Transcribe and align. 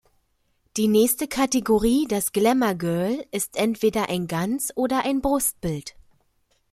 Die 0.77 0.87
nächste 0.87 1.27
Kategorie, 1.27 2.07
das 2.09 2.31
Glamour-Girl, 2.31 3.23
ist 3.29 3.55
entweder 3.55 4.09
ein 4.09 4.25
Ganz- 4.25 4.73
oder 4.75 5.05
ein 5.05 5.21
Brustbild. 5.21 5.93